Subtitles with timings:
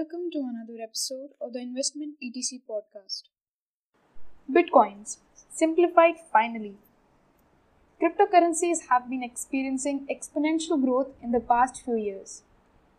[0.00, 3.24] Welcome to another episode of the Investment ETC podcast.
[4.50, 5.18] Bitcoins
[5.50, 6.76] simplified finally.
[8.00, 12.40] Cryptocurrencies have been experiencing exponential growth in the past few years.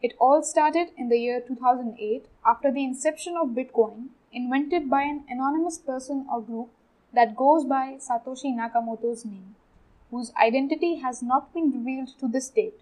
[0.04, 5.24] It all started in the year 2008 after the inception of Bitcoin, invented by an
[5.28, 6.70] anonymous person or group
[7.16, 9.56] that goes by Satoshi Nakamoto's name,
[10.12, 12.80] whose identity has not been revealed to this date.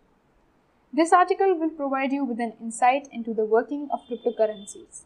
[0.91, 5.03] This article will provide you with an insight into the working of cryptocurrencies.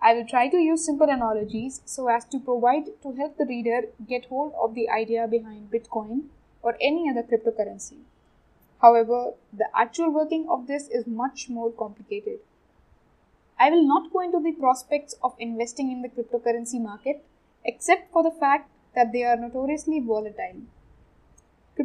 [0.00, 3.82] I will try to use simple analogies so as to provide to help the reader
[4.08, 6.28] get hold of the idea behind Bitcoin
[6.62, 7.98] or any other cryptocurrency.
[8.80, 12.38] However, the actual working of this is much more complicated.
[13.60, 17.22] I will not go into the prospects of investing in the cryptocurrency market
[17.66, 20.62] except for the fact that they are notoriously volatile.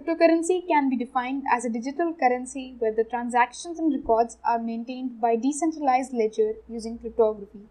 [0.08, 5.20] Cryptocurrency can be defined as a digital currency where the transactions and records are maintained
[5.20, 7.68] by decentralized ledger using cryptography.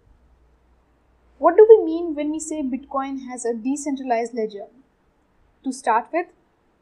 [1.39, 4.67] What do we mean when we say Bitcoin has a decentralized ledger?
[5.65, 6.27] To start with,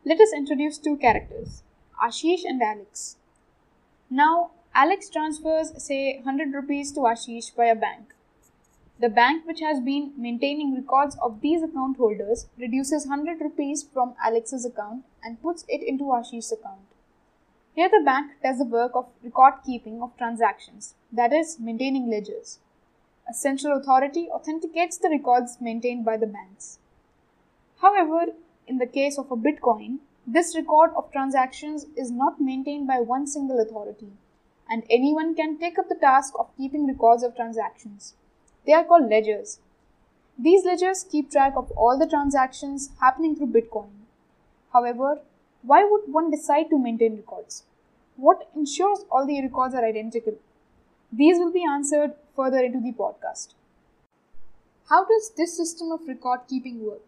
[0.04, 1.62] let us introduce two characters,
[2.02, 3.16] Ashish and Alex.
[4.10, 8.12] Now, Alex transfers say 100 rupees to Ashish via bank.
[9.00, 14.14] The bank, which has been maintaining records of these account holders, reduces 100 rupees from
[14.24, 16.86] Alex's account and puts it into Ashish's account.
[17.74, 22.60] Here, the bank does the work of record keeping of transactions, that is, maintaining ledgers.
[23.28, 26.78] A central authority authenticates the records maintained by the banks.
[27.82, 28.26] However,
[28.68, 33.26] in the case of a Bitcoin, this record of transactions is not maintained by one
[33.26, 34.12] single authority,
[34.70, 38.14] and anyone can take up the task of keeping records of transactions.
[38.66, 39.60] They are called ledgers.
[40.38, 43.90] These ledgers keep track of all the transactions happening through Bitcoin.
[44.72, 45.20] However,
[45.62, 47.64] why would one decide to maintain records?
[48.16, 50.34] What ensures all the records are identical?
[51.12, 53.54] These will be answered further into the podcast.
[54.88, 57.02] How does this system of record keeping work?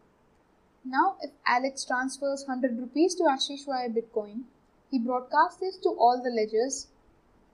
[0.85, 4.43] Now, if Alex transfers 100 rupees to Ashish via Bitcoin,
[4.91, 6.87] he broadcasts this to all the ledgers.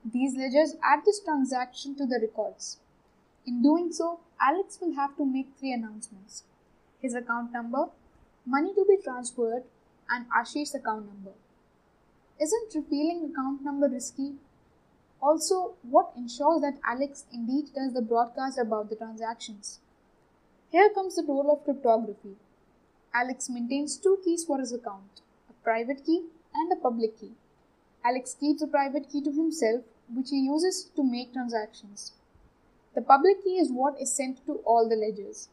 [0.04, 2.78] These ledgers add this transaction to the records.
[3.46, 6.44] In doing so, Alex will have to make three announcements
[7.00, 7.86] his account number,
[8.46, 9.64] money to be transferred,
[10.08, 11.32] and Ashish's account number.
[12.40, 14.34] Isn't revealing account number risky?
[15.20, 19.80] Also, what ensures that Alex indeed does the broadcast about the transactions?
[20.70, 22.36] Here comes the role of cryptography.
[23.12, 25.20] Alex maintains two keys for his account
[25.50, 27.32] a private key and a public key.
[28.04, 29.82] Alex keeps a private key to himself,
[30.12, 32.12] which he uses to make transactions.
[32.94, 35.48] The public key is what is sent to all the ledgers.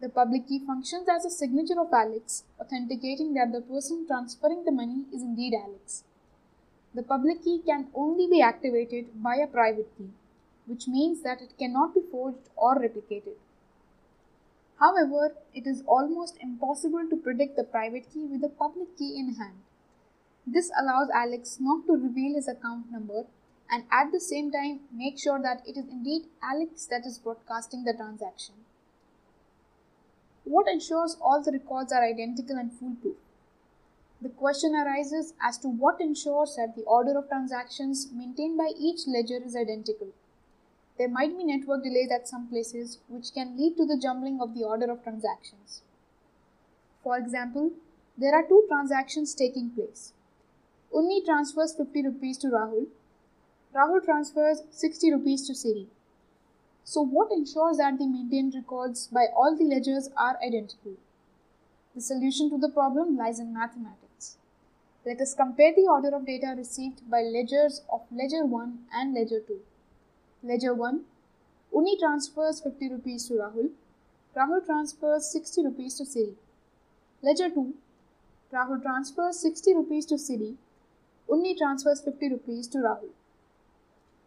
[0.00, 4.72] The public key functions as a signature of Alex, authenticating that the person transferring the
[4.72, 6.02] money is indeed Alex.
[6.94, 10.10] The public key can only be activated by a private key,
[10.66, 13.36] which means that it cannot be forged or replicated.
[14.80, 19.34] However, it is almost impossible to predict the private key with the public key in
[19.34, 19.62] hand.
[20.46, 23.24] This allows Alex not to reveal his account number
[23.74, 27.82] and at the same time make sure that it is indeed Alex that is broadcasting
[27.84, 28.54] the transaction.
[30.44, 33.16] What ensures all the records are identical and foolproof?
[34.22, 39.08] The question arises as to what ensures that the order of transactions maintained by each
[39.08, 40.08] ledger is identical.
[40.96, 44.54] There might be network delays at some places which can lead to the jumbling of
[44.54, 45.82] the order of transactions.
[47.02, 47.72] For example,
[48.16, 50.12] there are two transactions taking place.
[50.94, 52.86] Unni transfers 50 rupees to Rahul
[53.74, 55.88] Rahul transfers 60 rupees to Siri.
[56.84, 60.92] So, what ensures that the maintained records by all the ledgers are identical?
[61.94, 64.36] The solution to the problem lies in mathematics.
[65.04, 69.40] Let us compare the order of data received by ledgers of ledger 1 and ledger
[69.40, 69.58] 2.
[70.44, 71.00] Ledger 1
[71.74, 73.70] Unni transfers 50 rupees to Rahul.
[74.36, 76.34] Rahul transfers 60 rupees to Siri.
[77.22, 77.74] Ledger 2
[78.52, 80.54] Rahul transfers 60 rupees to Siri.
[81.28, 83.10] Unni transfers 50 rupees to Rahul.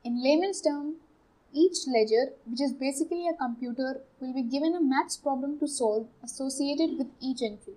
[0.08, 0.96] In layman's terms,
[1.52, 6.08] each ledger, which is basically a computer, will be given a maths problem to solve
[6.24, 7.74] associated with each entry.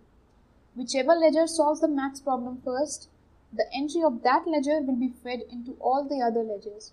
[0.77, 3.09] Whichever ledger solves the maths problem first,
[3.53, 6.93] the entry of that ledger will be fed into all the other ledgers.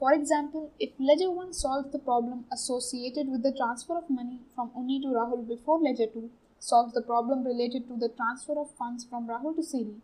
[0.00, 4.70] For example, if ledger 1 solves the problem associated with the transfer of money from
[4.70, 9.04] Unni to Rahul before ledger 2 solves the problem related to the transfer of funds
[9.04, 10.00] from Rahul to Siri,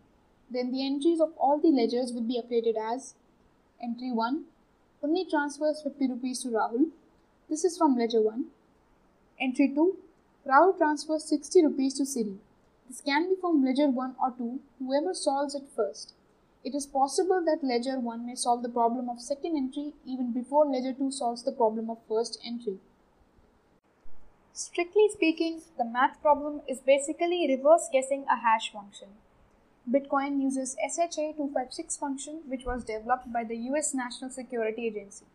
[0.49, 3.15] then the entries of all the ledgers will be updated as
[3.81, 4.43] Entry 1
[5.03, 6.89] Unni transfers 50 rupees to Rahul.
[7.49, 8.45] This is from ledger 1.
[9.39, 9.97] Entry 2
[10.45, 12.39] Rahul transfers 60 rupees to Siri.
[12.89, 16.13] This can be from ledger 1 or 2, whoever solves it first.
[16.63, 20.65] it is possible that ledger 1 may solve the problem of second entry even before
[20.65, 22.77] ledger 2 solves the problem of first entry.
[24.51, 29.07] Strictly speaking, the math problem is basically reverse guessing a hash function.
[29.87, 35.25] Bitcoin uses SHA-256 function which was developed by the US National Security Agency.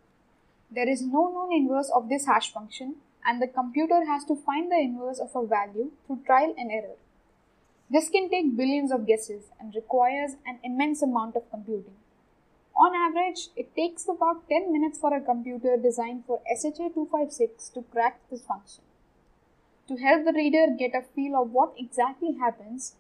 [0.71, 4.71] There is no known inverse of this hash function and the computer has to find
[4.71, 6.97] the inverse of a value through trial and error.
[7.91, 11.95] This can take billions of guesses and requires an immense amount of computing.
[12.77, 18.21] On average, it takes about 10 minutes for a computer designed for SHA-256 to crack
[18.31, 18.83] this function.
[19.89, 22.95] To help the reader get a feel of what exactly happens,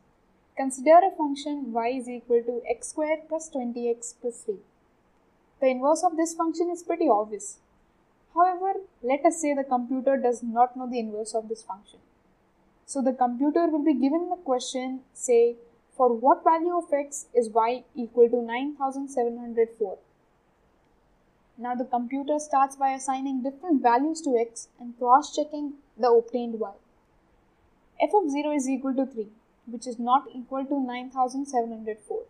[0.57, 4.57] consider a function y is equal to x squared plus 20x plus 3.
[5.61, 7.59] The inverse of this function is pretty obvious.
[8.35, 12.01] However, let us say the computer does not know the inverse of this function.
[12.87, 15.57] So the computer will be given the question, say,
[15.97, 19.99] for what value of x is y equal to 9704?
[21.57, 26.75] Now the computer starts by assigning different values to x and cross-checking the obtained y.
[28.03, 29.29] f of 0 is equal to 3,
[29.67, 32.25] which is not equal to 9704.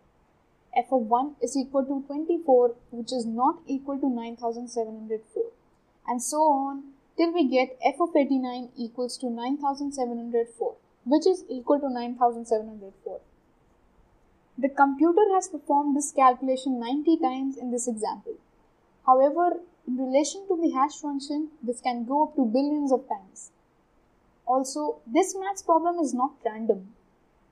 [0.77, 5.43] f of 1 is equal to 24, which is not equal to 9704.
[6.07, 6.83] And so on
[7.17, 13.19] till we get f of 89 equals to 9704, which is equal to 9704.
[14.57, 18.35] The computer has performed this calculation 90 times in this example.
[19.05, 23.51] However, in relation to the hash function, this can go up to billions of times.
[24.45, 26.94] Also, this maths problem is not random.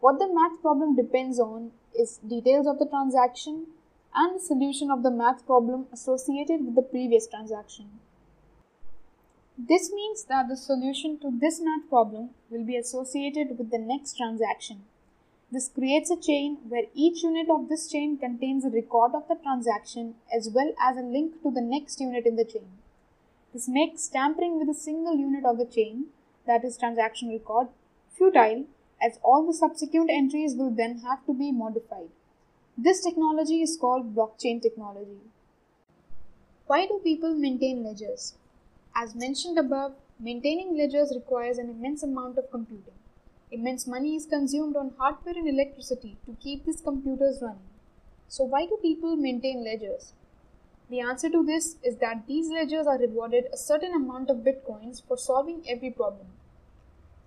[0.04, 3.68] What the math problem depends on is details of the transaction
[4.14, 7.86] and the solution of the math problem associated with the previous transaction.
[9.58, 14.18] This means that the solution to this math problem will be associated with the next
[14.18, 14.82] transaction.
[15.50, 19.38] This creates a chain where each unit of this chain contains a record of the
[19.42, 22.68] transaction as well as a link to the next unit in the chain.
[23.54, 26.08] This makes tampering with a single unit of the chain,
[26.46, 27.70] that is transaction record,
[28.12, 28.66] futile
[29.04, 32.10] as all the subsequent entries will then have to be modified.
[32.78, 35.20] This technology is called blockchain technology.
[36.68, 38.36] Why do people maintain ledgers?
[38.96, 42.94] As mentioned above, maintaining ledgers requires an immense amount of computing.
[43.52, 47.70] Immense money is consumed on hardware and electricity to keep these computers running.
[48.28, 50.14] So, why do people maintain ledgers?
[50.90, 55.06] The answer to this is that these ledgers are rewarded a certain amount of bitcoins
[55.06, 56.28] for solving every problem.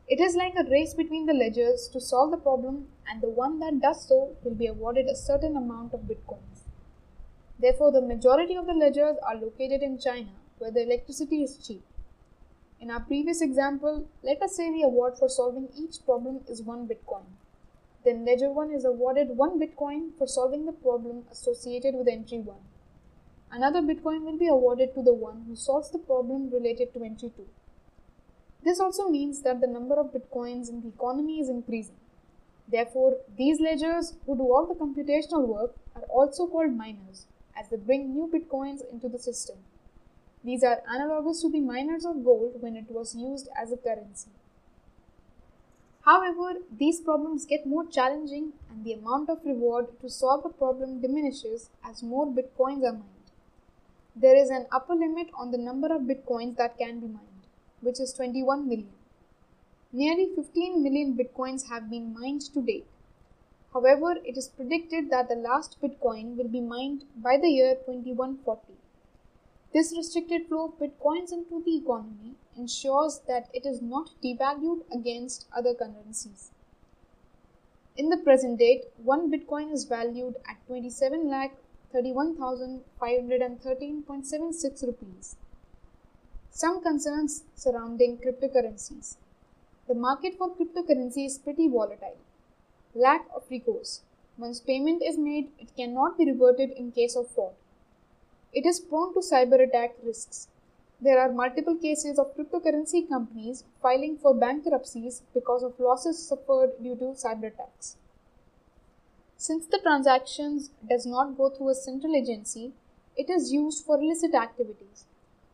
[0.09, 3.59] It is like a race between the ledgers to solve the problem, and the one
[3.59, 6.61] that does so will be awarded a certain amount of bitcoins.
[7.59, 11.83] Therefore, the majority of the ledgers are located in China, where the electricity is cheap.
[12.81, 16.87] In our previous example, let us say the award for solving each problem is 1
[16.87, 17.25] Bitcoin.
[18.05, 22.57] Then ledger 1 is awarded 1 Bitcoin for solving the problem associated with entry 1.
[23.51, 27.33] Another Bitcoin will be awarded to the one who solves the problem related to entry
[27.37, 27.45] 2.
[28.67, 32.01] This also means that the number of Bitcoins in the economy is increasing.
[32.69, 37.27] Therefore, these ledgers who do all the computational work are also called miners
[37.57, 39.59] as they bring new Bitcoins into the system.
[40.43, 44.31] These are analogous to the miners of gold when it was used as a currency.
[46.01, 51.01] However, these problems get more challenging and the amount of reward to solve a problem
[51.01, 53.31] diminishes as more bitcoins are mined.
[54.17, 57.36] There is an upper limit on the number of bitcoins that can be mined,
[57.81, 58.93] which is 21 million.
[59.93, 62.87] Nearly 15 million bitcoins have been mined to date.
[63.73, 68.73] However, it is predicted that the last bitcoin will be mined by the year 2140.
[69.73, 75.47] This restricted flow of bitcoins into the economy ensures that it is not devalued against
[75.55, 76.51] other currencies.
[77.97, 81.55] In the present date, one bitcoin is valued at 27 lakh
[81.95, 85.37] 31,513.76 rupees.
[86.59, 89.17] Some concerns surrounding cryptocurrencies.
[89.89, 92.17] The market for cryptocurrency is pretty volatile.
[92.95, 94.01] Lack of recourse.
[94.39, 97.53] Once payment is made, it cannot be reverted in case of fraud.
[98.55, 100.49] It is prone to cyber attack risks.
[100.99, 106.97] There are multiple cases of cryptocurrency companies filing for bankruptcies because of losses suffered due
[106.97, 107.97] to cyber attacks.
[109.37, 112.73] Since the transactions does not go through a central agency,
[113.15, 115.05] it is used for illicit activities.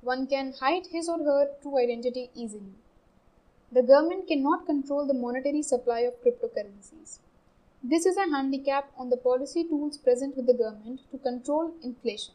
[0.02, 2.74] One can hide his or her true identity easily.
[3.70, 7.20] The government cannot control the monetary supply of cryptocurrencies.
[7.84, 12.34] This is a handicap on the policy tools present with the government to control inflation.